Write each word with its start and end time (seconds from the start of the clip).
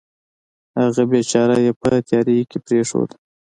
هغه 0.79 1.03
بېچاره 1.11 1.55
یې 1.65 1.71
په 1.81 1.89
تیارې 2.07 2.35
کې 2.49 2.57
پرېښود. 2.65 3.09